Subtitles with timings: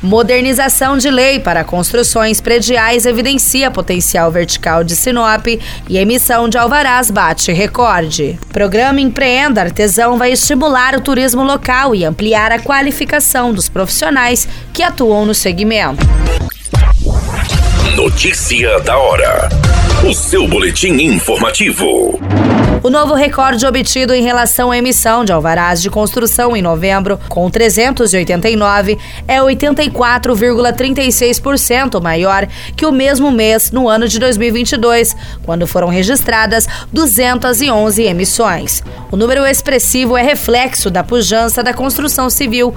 [0.00, 5.46] Modernização de lei para construções prediais evidencia potencial vertical de Sinop
[5.88, 8.38] e emissão de alvarás bate recorde.
[8.52, 14.84] Programa Empreenda Artesão vai estimular o turismo local e ampliar a qualificação dos profissionais que
[14.84, 16.06] atuam no segmento.
[17.98, 19.48] Notícia da hora.
[20.08, 22.20] O seu boletim informativo.
[22.80, 27.50] O novo recorde obtido em relação à emissão de alvarás de construção em novembro, com
[27.50, 36.68] 389, é 84,36% maior que o mesmo mês no ano de 2022, quando foram registradas
[36.92, 38.80] 211 emissões.
[39.10, 42.72] O número expressivo é reflexo da pujança da construção civil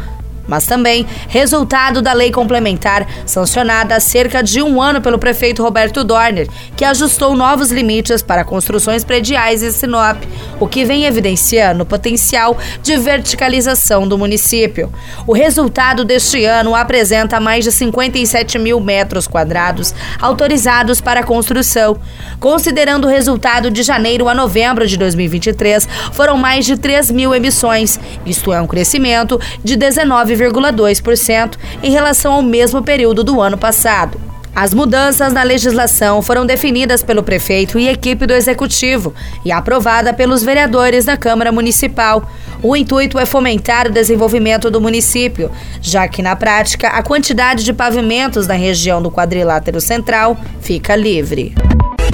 [0.48, 6.04] mas também resultado da lei complementar sancionada há cerca de um ano pelo prefeito Roberto
[6.04, 10.24] Dorner, que ajustou novos limites para construções prediais em Sinop,
[10.60, 14.92] o que vem evidenciando o potencial de verticalização do município.
[15.26, 21.98] O resultado deste ano apresenta mais de 57 mil metros quadrados autorizados para construção.
[22.40, 28.00] Considerando o resultado de janeiro a novembro de 2023, foram mais de 3 mil emissões,
[28.26, 34.20] isto é um crescimento de 19 9,2% em relação ao mesmo período do ano passado.
[34.54, 39.14] As mudanças na legislação foram definidas pelo prefeito e equipe do executivo
[39.46, 42.30] e aprovada pelos vereadores na Câmara Municipal.
[42.62, 45.50] O intuito é fomentar o desenvolvimento do município,
[45.82, 51.56] já que na prática a quantidade de pavimentos na região do quadrilátero central fica livre.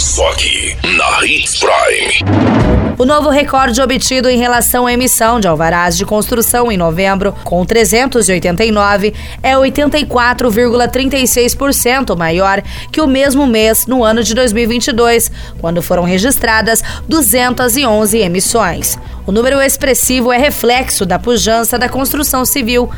[0.00, 2.24] Só aqui, na Hits Prime.
[2.96, 7.66] O novo recorde obtido em relação à emissão de alvarás de construção em novembro, com
[7.66, 9.12] 389,
[9.42, 15.30] é 84,36% maior que o mesmo mês no ano de 2022,
[15.60, 18.98] quando foram registradas 211 emissões.
[19.26, 22.90] O número expressivo é reflexo da pujança da construção civil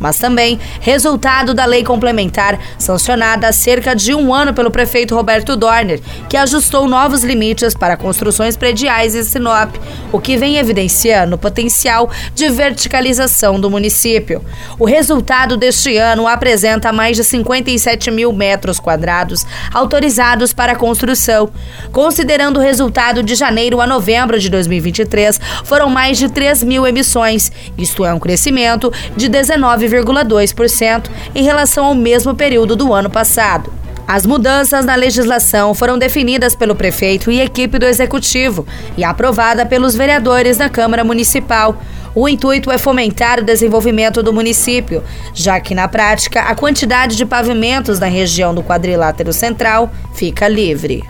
[0.00, 5.54] mas também resultado da lei complementar sancionada há cerca de um ano pelo prefeito Roberto
[5.54, 9.76] Dorner, que ajustou novos limites para construções prediais em Sinop,
[10.10, 14.42] o que vem evidenciando o potencial de verticalização do município.
[14.78, 21.50] O resultado deste ano apresenta mais de 57 mil metros quadrados autorizados para construção.
[21.92, 27.52] Considerando o resultado de janeiro a novembro de 2023, foram mais de 3 mil emissões,
[27.76, 33.72] isto é um crescimento de 19 9,2% em relação ao mesmo período do ano passado.
[34.06, 39.94] As mudanças na legislação foram definidas pelo prefeito e equipe do executivo e aprovada pelos
[39.94, 41.80] vereadores na Câmara Municipal.
[42.12, 45.00] O intuito é fomentar o desenvolvimento do município,
[45.32, 51.04] já que na prática a quantidade de pavimentos na região do quadrilátero central fica livre.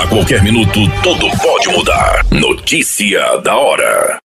[0.00, 2.24] A qualquer minuto, tudo pode mudar.
[2.30, 4.23] Notícia da hora.